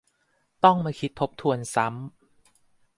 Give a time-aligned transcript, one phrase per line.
[0.63, 2.11] ต้องมาคิดทบทวนซ้ำ